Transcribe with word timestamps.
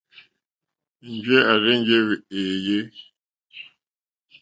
Njɛ̂ 1.13 1.39
à 1.51 1.53
rzênjé 1.61 1.97
èèyé. 2.37 2.79